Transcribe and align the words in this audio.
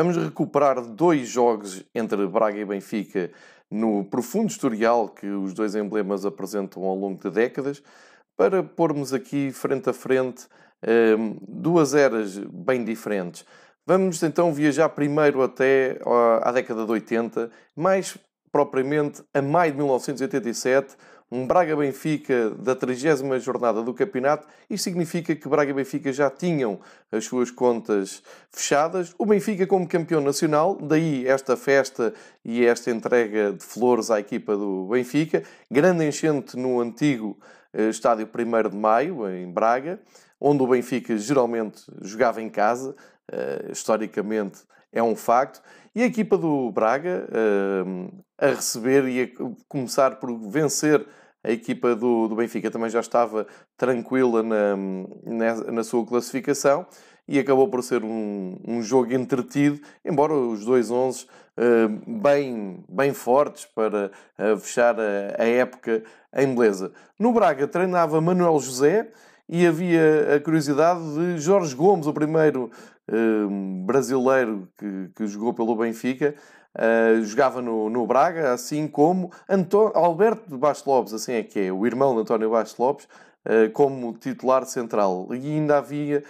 Vamos 0.00 0.16
recuperar 0.16 0.80
dois 0.80 1.28
jogos 1.28 1.84
entre 1.92 2.24
Braga 2.28 2.56
e 2.56 2.64
Benfica 2.64 3.32
no 3.68 4.04
profundo 4.04 4.48
historial 4.48 5.08
que 5.08 5.26
os 5.26 5.52
dois 5.52 5.74
emblemas 5.74 6.24
apresentam 6.24 6.84
ao 6.84 6.94
longo 6.94 7.20
de 7.20 7.28
décadas, 7.28 7.82
para 8.36 8.62
pormos 8.62 9.12
aqui 9.12 9.50
frente 9.50 9.90
a 9.90 9.92
frente 9.92 10.46
ehm, 10.82 11.36
duas 11.42 11.94
eras 11.94 12.38
bem 12.38 12.84
diferentes. 12.84 13.44
Vamos 13.84 14.22
então 14.22 14.54
viajar 14.54 14.88
primeiro 14.90 15.42
até 15.42 15.98
à 16.42 16.52
década 16.52 16.84
de 16.84 16.92
80, 16.92 17.50
mais 17.74 18.16
propriamente 18.50 19.22
a 19.32 19.42
maio 19.42 19.72
de 19.72 19.78
1987, 19.78 20.96
um 21.30 21.46
Braga-Benfica 21.46 22.50
da 22.50 22.74
30 22.74 23.38
jornada 23.38 23.82
do 23.82 23.92
campeonato. 23.92 24.46
Isto 24.68 24.84
significa 24.84 25.34
que 25.36 25.48
Braga 25.48 25.70
e 25.70 25.74
Benfica 25.74 26.12
já 26.12 26.30
tinham 26.30 26.80
as 27.12 27.26
suas 27.26 27.50
contas 27.50 28.22
fechadas. 28.50 29.14
O 29.18 29.26
Benfica 29.26 29.66
como 29.66 29.86
campeão 29.86 30.22
nacional, 30.22 30.76
daí 30.80 31.26
esta 31.26 31.56
festa 31.56 32.14
e 32.44 32.64
esta 32.64 32.90
entrega 32.90 33.52
de 33.52 33.62
flores 33.62 34.10
à 34.10 34.18
equipa 34.18 34.56
do 34.56 34.88
Benfica. 34.90 35.42
Grande 35.70 36.06
enchente 36.06 36.56
no 36.56 36.80
antigo 36.80 37.38
eh, 37.74 37.90
estádio 37.90 38.26
1 38.26 38.70
de 38.70 38.76
Maio, 38.76 39.28
em 39.28 39.50
Braga, 39.50 40.00
onde 40.40 40.62
o 40.62 40.66
Benfica 40.66 41.16
geralmente 41.16 41.82
jogava 42.00 42.40
em 42.42 42.48
casa. 42.48 42.94
Uh, 43.30 43.72
historicamente 43.72 44.60
é 44.92 45.02
um 45.02 45.14
facto. 45.14 45.62
E 45.94 46.02
a 46.02 46.06
equipa 46.06 46.38
do 46.38 46.70
Braga 46.70 47.28
uh, 47.28 48.24
a 48.38 48.46
receber 48.48 49.06
e 49.08 49.22
a 49.22 49.28
começar 49.68 50.16
por 50.16 50.34
vencer 50.48 51.06
a 51.42 51.50
equipa 51.50 51.94
do, 51.94 52.28
do 52.28 52.36
Benfica 52.36 52.70
também 52.70 52.90
já 52.90 53.00
estava 53.00 53.46
tranquila 53.76 54.42
na, 54.42 54.76
na, 55.24 55.54
na 55.72 55.84
sua 55.84 56.04
classificação 56.04 56.86
e 57.28 57.38
acabou 57.38 57.68
por 57.68 57.82
ser 57.82 58.02
um, 58.02 58.58
um 58.66 58.82
jogo 58.82 59.12
entretido, 59.12 59.80
embora 60.04 60.32
os 60.32 60.64
dois 60.64 60.90
11 60.90 61.24
uh, 61.24 62.20
bem, 62.20 62.84
bem 62.88 63.12
fortes 63.12 63.66
para 63.66 64.10
uh, 64.38 64.56
fechar 64.58 64.98
a, 64.98 65.42
a, 65.42 65.46
época 65.46 66.02
em 66.34 66.54
beleza. 66.54 66.90
No 67.18 67.32
Braga 67.32 67.68
treinava 67.68 68.20
Manuel 68.20 68.58
José 68.58 69.12
e 69.48 69.66
havia 69.66 70.36
a 70.36 70.40
curiosidade 70.40 71.00
de 71.14 71.38
Jorge 71.38 71.74
Gomes, 71.74 72.06
o 72.06 72.12
primeiro 72.12 72.70
uh, 73.08 73.84
brasileiro 73.84 74.68
que, 74.76 75.10
que 75.14 75.26
jogou 75.26 75.54
pelo 75.54 75.76
Benfica, 75.76 76.34
Uh, 76.78 77.24
jogava 77.24 77.60
no, 77.60 77.90
no 77.90 78.06
Braga, 78.06 78.52
assim 78.52 78.86
como 78.86 79.32
Anto 79.48 79.90
Alberto 79.96 80.56
Bastos 80.56 80.86
Lopes, 80.86 81.12
assim 81.12 81.32
é 81.32 81.42
que 81.42 81.58
é, 81.58 81.72
o 81.72 81.84
irmão 81.84 82.14
de 82.14 82.20
António 82.20 82.50
Bastos 82.50 82.78
Lopes, 82.78 83.08
uh, 83.46 83.68
como 83.72 84.12
titular 84.12 84.64
central. 84.64 85.26
E 85.32 85.54
ainda 85.54 85.78
havia 85.78 86.22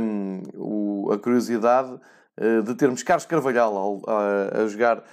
um, 0.00 0.42
o, 0.54 1.12
a 1.12 1.18
curiosidade 1.18 1.92
uh, 1.92 2.62
de 2.62 2.74
termos 2.74 3.02
Carlos 3.04 3.26
Carvalhal 3.26 4.02
a, 4.08 4.62
a 4.62 4.66
jogar 4.66 5.04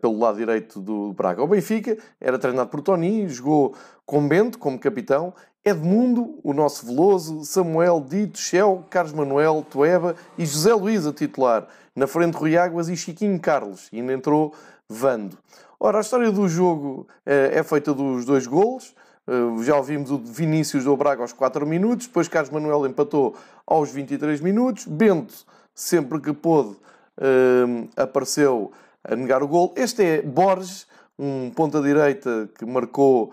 pelo 0.00 0.18
lado 0.18 0.38
direito 0.38 0.80
do 0.80 1.12
Braga. 1.12 1.42
O 1.42 1.46
Benfica 1.46 1.96
era 2.20 2.38
treinado 2.38 2.70
por 2.70 2.80
Tony, 2.80 3.28
jogou 3.28 3.74
com 4.06 4.26
Bento 4.26 4.58
como 4.58 4.78
capitão, 4.78 5.34
Edmundo, 5.62 6.38
o 6.42 6.54
nosso 6.54 6.86
Veloso, 6.86 7.44
Samuel, 7.44 8.04
Dito, 8.08 8.38
Shell, 8.38 8.86
Carlos 8.88 9.12
Manuel, 9.12 9.64
Tueba 9.68 10.16
e 10.38 10.46
José 10.46 10.72
Luís 10.72 11.06
a 11.06 11.12
titular. 11.12 11.68
Na 11.94 12.06
frente 12.06 12.34
Rui 12.34 12.56
Águas 12.56 12.88
e 12.88 12.96
Chiquinho 12.96 13.38
Carlos. 13.38 13.88
E 13.92 14.00
ainda 14.00 14.12
entrou 14.12 14.54
Vando. 14.88 15.36
Ora, 15.78 15.98
a 15.98 16.00
história 16.00 16.32
do 16.32 16.48
jogo 16.48 17.06
eh, 17.26 17.52
é 17.54 17.62
feita 17.62 17.92
dos 17.92 18.24
dois 18.24 18.46
golos. 18.46 18.94
Eh, 19.28 19.62
já 19.62 19.76
ouvimos 19.76 20.10
o 20.10 20.18
de 20.18 20.30
Vinícius 20.30 20.84
do 20.84 20.96
Braga 20.96 21.22
aos 21.22 21.32
4 21.32 21.66
minutos. 21.66 22.06
Depois 22.06 22.26
Carlos 22.26 22.50
Manuel 22.50 22.86
empatou 22.86 23.36
aos 23.66 23.92
23 23.92 24.40
minutos. 24.40 24.86
Bento, 24.86 25.34
sempre 25.74 26.20
que 26.20 26.32
pôde, 26.32 26.74
eh, 27.20 27.86
apareceu 27.96 28.72
a 29.04 29.16
negar 29.16 29.42
o 29.42 29.48
gol. 29.48 29.72
Este 29.76 30.02
é 30.02 30.22
Borges, 30.22 30.86
um 31.18 31.50
ponta-direita 31.50 32.48
que 32.58 32.64
marcou 32.64 33.32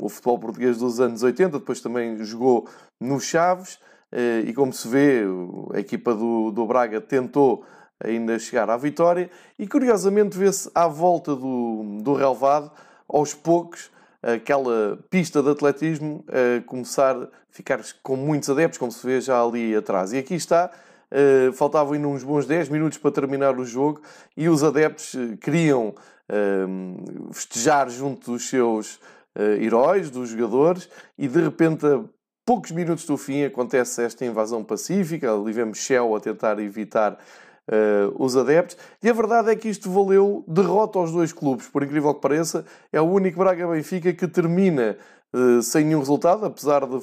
o 0.00 0.08
futebol 0.08 0.38
português 0.38 0.78
dos 0.78 1.00
anos 1.00 1.22
80. 1.22 1.58
Depois 1.58 1.80
também 1.80 2.22
jogou 2.24 2.68
no 2.98 3.20
Chaves. 3.20 3.78
Eh, 4.10 4.44
e 4.46 4.52
como 4.54 4.72
se 4.72 4.88
vê, 4.88 5.22
a 5.74 5.78
equipa 5.78 6.14
do, 6.14 6.50
do 6.50 6.66
Braga 6.66 7.00
tentou 7.00 7.64
ainda 8.02 8.38
chegar 8.38 8.70
à 8.70 8.76
vitória 8.76 9.28
e 9.58 9.66
curiosamente 9.66 10.38
vê-se 10.38 10.70
à 10.74 10.86
volta 10.86 11.34
do, 11.34 11.98
do 12.00 12.14
relevado, 12.14 12.70
aos 13.08 13.34
poucos, 13.34 13.90
aquela 14.22 14.98
pista 15.10 15.42
de 15.42 15.50
atletismo 15.50 16.24
a 16.28 16.62
começar 16.64 17.16
a 17.16 17.28
ficar 17.50 17.80
com 18.02 18.16
muitos 18.16 18.48
adeptos, 18.50 18.78
como 18.78 18.92
se 18.92 19.04
vê 19.06 19.20
já 19.20 19.42
ali 19.42 19.74
atrás. 19.74 20.12
E 20.12 20.18
aqui 20.18 20.34
está, 20.34 20.70
eh, 21.10 21.50
faltavam 21.52 21.94
ainda 21.94 22.08
uns 22.08 22.22
bons 22.22 22.46
10 22.46 22.68
minutos 22.68 22.98
para 22.98 23.10
terminar 23.10 23.58
o 23.58 23.64
jogo 23.64 24.00
e 24.36 24.48
os 24.48 24.62
adeptos 24.62 25.14
eh, 25.14 25.36
queriam 25.40 25.94
festejar 27.32 27.88
junto 27.88 28.32
dos 28.32 28.50
seus 28.50 29.00
heróis, 29.58 30.10
dos 30.10 30.28
jogadores, 30.28 30.86
e 31.16 31.26
de 31.26 31.40
repente 31.40 31.86
poucos 32.44 32.70
minutos 32.70 33.06
do 33.06 33.16
fim 33.16 33.44
acontece 33.44 34.02
esta 34.02 34.26
invasão 34.26 34.62
pacífica, 34.62 35.32
ali 35.32 35.52
vemos 35.52 35.78
Shell 35.78 36.14
a 36.14 36.20
tentar 36.20 36.58
evitar 36.58 37.18
uh, 37.68 38.14
os 38.22 38.36
adeptos, 38.36 38.76
e 39.02 39.08
a 39.08 39.12
verdade 39.12 39.50
é 39.50 39.56
que 39.56 39.68
isto 39.68 39.90
valeu 39.90 40.44
derrota 40.46 40.98
aos 40.98 41.12
dois 41.12 41.32
clubes, 41.32 41.68
por 41.68 41.82
incrível 41.82 42.14
que 42.14 42.20
pareça, 42.20 42.64
é 42.92 43.00
o 43.00 43.04
único 43.04 43.38
Braga-Benfica 43.38 44.12
que 44.12 44.26
termina 44.26 44.96
uh, 45.32 45.62
sem 45.62 45.84
nenhum 45.84 46.00
resultado, 46.00 46.44
apesar 46.44 46.86
de 46.86 46.98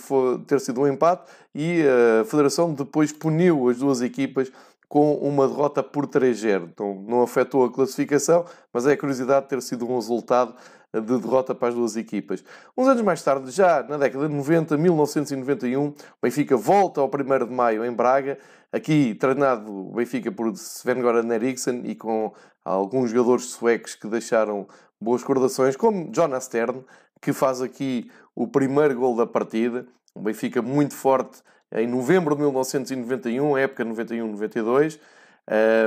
ter 0.48 0.60
sido 0.60 0.82
um 0.82 0.88
empate, 0.88 1.24
e 1.54 1.84
a 2.22 2.26
Federação 2.26 2.74
depois 2.74 3.12
puniu 3.12 3.70
as 3.70 3.78
duas 3.78 4.02
equipas 4.02 4.52
com 4.88 5.16
uma 5.16 5.48
derrota 5.48 5.82
por 5.82 6.08
3-0. 6.08 6.70
Então 6.74 7.04
não 7.08 7.22
afetou 7.22 7.66
a 7.66 7.72
classificação, 7.72 8.46
mas 8.72 8.86
é 8.86 8.94
a 8.94 8.98
curiosidade 8.98 9.46
de 9.46 9.50
ter 9.50 9.62
sido 9.62 9.90
um 9.90 9.96
resultado 9.96 10.56
de 10.94 11.20
derrota 11.20 11.54
para 11.54 11.70
as 11.70 11.76
duas 11.76 11.98
equipas. 11.98 12.44
Uns 12.78 12.88
anos 12.88 13.02
mais 13.02 13.22
tarde, 13.22 13.52
já 13.52 13.84
na 13.84 13.98
década 13.98 14.28
de 14.28 14.34
90, 14.34 14.78
1991, 14.78 15.88
o 15.88 15.94
Benfica 16.22 16.56
volta 16.56 17.02
ao 17.02 17.08
1 17.08 17.46
de 17.46 17.54
maio 17.54 17.84
em 17.84 17.92
Braga, 17.92 18.38
aqui 18.72 19.16
treinado 19.16 19.72
o 19.72 19.94
Benfica 19.94 20.32
por 20.32 20.52
Sven-Goran 20.54 21.34
Eriksson 21.34 21.82
e 21.84 21.96
com 21.96 22.34
alguns 22.64 23.12
jogadores 23.12 23.46
suecos 23.46 23.96
que 23.96 24.08
deixaram 24.08 24.68
boas 25.00 25.22
recordações, 25.22 25.76
como 25.76 26.10
Jonas 26.14 26.46
Stern, 26.46 26.84
que 27.22 27.34
faz 27.34 27.62
aqui 27.62 28.10
o 28.34 28.48
primeiro 28.48 28.96
gol 28.96 29.16
da 29.16 29.28
partida. 29.28 29.86
O 30.14 30.22
Benfica 30.22 30.62
muito 30.62 30.94
forte 30.94 31.42
em 31.76 31.88
novembro 31.88 32.36
de 32.36 32.42
1991, 32.42 33.58
época 33.58 33.86
91-92. 33.86 35.00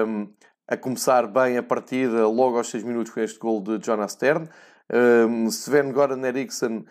Um, 0.07 0.29
a 0.67 0.77
começar 0.77 1.27
bem 1.27 1.57
a 1.57 1.63
partida 1.63 2.29
logo 2.29 2.59
aos 2.59 2.69
6 2.69 2.85
minutos 2.85 3.13
com 3.13 3.21
este 3.21 3.39
gol 3.39 3.63
de 3.63 3.85
Jonas 3.85 4.13
Stern. 4.13 4.49
Um, 4.93 5.51
Sven 5.51 5.91
Goran 5.93 6.23
Eriksson 6.27 6.85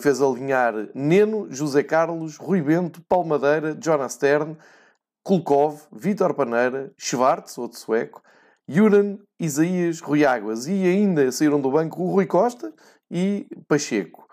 fez 0.00 0.22
alinhar 0.22 0.74
Neno, 0.94 1.46
José 1.50 1.82
Carlos, 1.82 2.36
Rui 2.36 2.62
Bento, 2.62 3.02
Paulo 3.08 3.28
Madeira, 3.28 3.76
Jonas 3.78 4.14
Stern, 4.14 4.56
Kulkov, 5.22 5.82
Vítor 5.92 6.32
Paneira, 6.34 6.92
Schwartz, 6.96 7.58
outro 7.58 7.78
sueco, 7.78 8.22
Juran, 8.66 9.18
Isaías, 9.38 10.00
Rui 10.00 10.24
Águas 10.24 10.66
e 10.66 10.84
ainda 10.84 11.30
saíram 11.30 11.60
do 11.60 11.70
banco 11.70 12.02
o 12.02 12.10
Rui 12.12 12.26
Costa 12.26 12.72
e 13.10 13.46
Pacheco. 13.68 14.29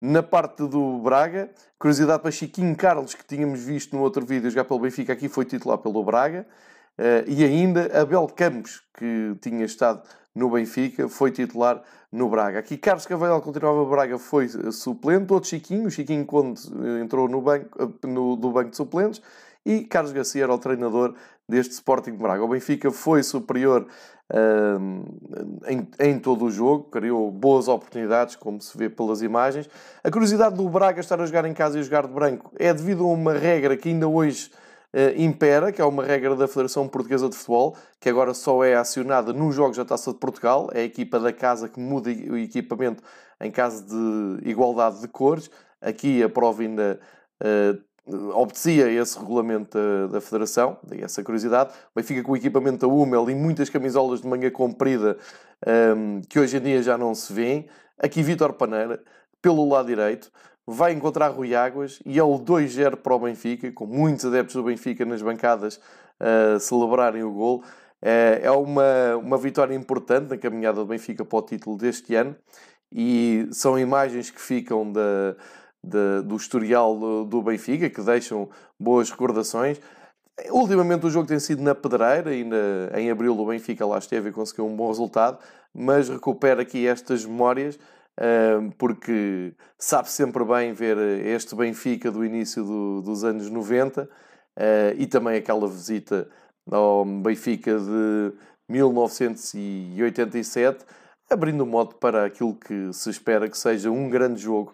Na 0.00 0.22
parte 0.22 0.66
do 0.66 0.98
Braga, 0.98 1.50
curiosidade 1.78 2.20
para 2.20 2.30
Chiquinho 2.30 2.76
Carlos, 2.76 3.14
que 3.14 3.24
tínhamos 3.24 3.62
visto 3.64 3.96
no 3.96 4.02
outro 4.02 4.26
vídeo 4.26 4.50
jogar 4.50 4.64
pelo 4.64 4.80
Benfica, 4.80 5.12
aqui 5.12 5.28
foi 5.28 5.46
titular 5.46 5.78
pelo 5.78 6.04
Braga. 6.04 6.46
Uh, 6.98 7.28
e 7.28 7.44
ainda 7.44 8.00
Abel 8.00 8.26
Campos, 8.26 8.82
que 8.98 9.34
tinha 9.40 9.64
estado 9.64 10.02
no 10.34 10.50
Benfica, 10.50 11.08
foi 11.08 11.30
titular 11.30 11.82
no 12.12 12.28
Braga. 12.28 12.58
Aqui 12.58 12.76
Carlos 12.76 13.06
Cavalhal 13.06 13.40
continuava 13.40 13.78
no 13.78 13.88
Braga, 13.88 14.18
foi 14.18 14.48
suplente. 14.48 15.32
Outro 15.32 15.48
Chiquinho, 15.48 15.86
o 15.86 15.90
Chiquinho 15.90 16.24
Conde 16.26 16.60
eh, 16.84 17.02
entrou 17.02 17.28
no 17.28 17.40
banco, 17.40 17.82
eh, 17.82 18.06
no, 18.06 18.36
do 18.36 18.50
banco 18.50 18.70
de 18.70 18.76
suplentes. 18.76 19.20
E 19.64 19.84
Carlos 19.84 20.12
Garcia 20.12 20.44
era 20.44 20.54
o 20.54 20.58
treinador 20.58 21.14
deste 21.48 21.72
Sporting 21.72 22.12
Braga. 22.12 22.44
O 22.44 22.48
Benfica 22.48 22.90
foi 22.90 23.22
superior 23.22 23.86
em, 25.98 26.18
todo 26.18 26.44
o 26.44 26.50
jogo, 26.50 26.84
criou 26.84 27.30
boas 27.30 27.68
oportunidades, 27.68 28.36
como 28.36 28.60
se 28.60 28.76
vê 28.76 28.88
pelas 28.88 29.22
imagens. 29.22 29.68
A 30.02 30.10
curiosidade 30.10 30.56
do 30.56 30.68
Braga 30.68 31.00
estar 31.00 31.20
a 31.20 31.26
jogar 31.26 31.44
em 31.44 31.54
casa 31.54 31.78
e 31.78 31.82
jogar 31.82 32.06
de 32.06 32.12
branco 32.12 32.52
é 32.58 32.72
devido 32.72 33.04
a 33.04 33.08
uma 33.08 33.32
regra 33.32 33.76
que 33.76 33.88
ainda 33.88 34.08
hoje 34.08 34.50
uh, 34.92 35.20
impera, 35.20 35.72
que 35.72 35.80
é 35.80 35.84
uma 35.84 36.04
regra 36.04 36.34
da 36.34 36.48
Federação 36.48 36.88
Portuguesa 36.88 37.28
de 37.28 37.36
Futebol, 37.36 37.76
que 38.00 38.08
agora 38.08 38.34
só 38.34 38.64
é 38.64 38.74
acionada 38.74 39.32
nos 39.32 39.54
Jogos 39.54 39.76
da 39.76 39.84
Taça 39.84 40.12
de 40.12 40.18
Portugal. 40.18 40.70
É 40.72 40.80
a 40.80 40.84
equipa 40.84 41.18
da 41.18 41.32
casa 41.32 41.68
que 41.68 41.80
muda 41.80 42.10
o 42.10 42.36
equipamento 42.36 43.02
em 43.40 43.50
caso 43.50 43.84
de 43.84 44.48
igualdade 44.48 45.00
de 45.00 45.08
cores. 45.08 45.50
Aqui 45.80 46.22
a 46.22 46.28
prova 46.28 46.62
ainda 46.62 46.98
uh, 47.42 47.85
obedecia 48.06 48.90
esse 48.90 49.18
regulamento 49.18 49.76
da, 49.76 50.06
da 50.06 50.20
Federação, 50.20 50.78
e 50.94 51.02
essa 51.02 51.22
curiosidade. 51.22 51.70
O 51.70 52.00
Benfica 52.00 52.22
com 52.22 52.32
o 52.32 52.36
equipamento 52.36 52.86
da 52.86 52.92
Hummel 52.92 53.28
e 53.30 53.34
muitas 53.34 53.68
camisolas 53.68 54.20
de 54.20 54.28
manga 54.28 54.50
comprida 54.50 55.16
um, 55.66 55.70
ehm, 55.70 56.20
que 56.28 56.38
hoje 56.38 56.56
em 56.56 56.60
dia 56.60 56.82
já 56.82 56.96
não 56.96 57.14
se 57.14 57.32
vêem. 57.32 57.66
Aqui 57.98 58.22
Vítor 58.22 58.52
Paneira, 58.52 59.02
pelo 59.42 59.68
lado 59.68 59.86
direito. 59.86 60.30
vai 60.66 60.92
encontrar 60.92 61.28
Rui 61.28 61.54
Águas 61.54 62.00
e 62.04 62.18
é 62.18 62.22
o 62.22 62.38
2-0 62.38 62.96
para 62.96 63.14
o 63.14 63.18
Benfica, 63.20 63.70
com 63.72 63.86
muitos 63.86 64.24
adeptos 64.24 64.56
do 64.56 64.64
Benfica 64.64 65.04
nas 65.04 65.22
bancadas 65.22 65.80
a 66.18 66.58
celebrarem 66.58 67.22
o 67.22 67.32
gol. 67.32 67.62
É, 68.02 68.40
é 68.42 68.50
uma, 68.50 69.16
uma 69.16 69.38
vitória 69.38 69.74
importante 69.74 70.28
na 70.30 70.36
caminhada 70.36 70.78
do 70.78 70.86
Benfica 70.86 71.24
para 71.24 71.38
o 71.38 71.42
título 71.42 71.76
deste 71.76 72.14
ano 72.14 72.36
e 72.92 73.48
são 73.52 73.78
imagens 73.78 74.30
que 74.30 74.40
ficam 74.40 74.90
da, 74.92 75.36
da, 75.86 76.22
do 76.22 76.36
historial 76.36 76.98
do, 76.98 77.24
do 77.24 77.42
Benfica, 77.42 77.88
que 77.88 78.02
deixam 78.02 78.48
boas 78.78 79.10
recordações. 79.10 79.80
Ultimamente 80.50 81.06
o 81.06 81.10
jogo 81.10 81.26
tem 81.26 81.38
sido 81.38 81.62
na 81.62 81.74
pedreira 81.74 82.34
e 82.34 82.44
na, 82.44 82.98
em 82.98 83.10
abril 83.10 83.38
o 83.38 83.46
Benfica 83.46 83.86
lá 83.86 83.98
esteve 83.98 84.28
e 84.28 84.32
conseguiu 84.32 84.66
um 84.66 84.76
bom 84.76 84.88
resultado, 84.88 85.38
mas 85.72 86.08
recupera 86.08 86.62
aqui 86.62 86.86
estas 86.86 87.24
memórias 87.24 87.78
porque 88.78 89.52
sabe 89.78 90.08
sempre 90.08 90.42
bem 90.44 90.72
ver 90.72 90.96
este 91.26 91.54
Benfica 91.54 92.10
do 92.10 92.24
início 92.24 92.64
do, 92.64 93.02
dos 93.02 93.24
anos 93.24 93.50
90 93.50 94.08
ah, 94.56 94.94
e 94.96 95.06
também 95.06 95.36
aquela 95.36 95.68
visita 95.68 96.26
ao 96.70 97.04
Benfica 97.04 97.78
de 97.78 98.32
1987, 98.68 100.84
abrindo 101.30 101.62
o 101.62 101.66
modo 101.66 101.94
para 101.96 102.24
aquilo 102.24 102.54
que 102.54 102.92
se 102.92 103.10
espera 103.10 103.48
que 103.48 103.58
seja 103.58 103.90
um 103.90 104.08
grande 104.08 104.40
jogo 104.40 104.72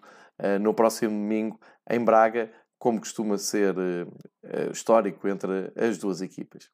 no 0.61 0.73
próximo 0.73 1.11
domingo 1.11 1.59
em 1.89 2.03
Braga, 2.03 2.51
como 2.77 2.99
costuma 2.99 3.37
ser 3.37 3.75
ah, 4.45 4.71
histórico 4.71 5.27
entre 5.27 5.71
as 5.75 5.97
duas 5.97 6.21
equipas. 6.21 6.69